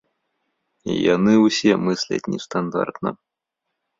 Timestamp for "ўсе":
1.41-1.71